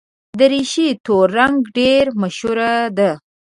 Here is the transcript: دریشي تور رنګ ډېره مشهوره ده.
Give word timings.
دریشي 0.39 0.87
تور 1.05 1.27
رنګ 1.37 1.57
ډېره 1.77 2.11
مشهوره 2.21 2.73
ده. 2.97 3.11